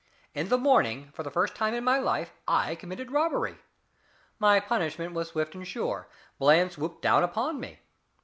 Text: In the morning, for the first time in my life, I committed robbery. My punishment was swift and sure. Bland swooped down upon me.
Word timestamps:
In 0.33 0.49
the 0.49 0.57
morning, 0.57 1.11
for 1.13 1.21
the 1.21 1.29
first 1.29 1.53
time 1.53 1.75
in 1.75 1.83
my 1.83 1.99
life, 1.99 2.33
I 2.47 2.73
committed 2.73 3.11
robbery. 3.11 3.57
My 4.39 4.59
punishment 4.59 5.13
was 5.13 5.27
swift 5.27 5.53
and 5.53 5.67
sure. 5.67 6.07
Bland 6.39 6.71
swooped 6.71 7.03
down 7.03 7.23
upon 7.23 7.59
me. 7.59 7.81